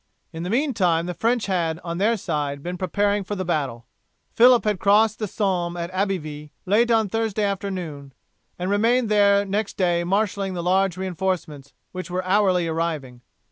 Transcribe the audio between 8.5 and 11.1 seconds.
and remained there next day marshalling the large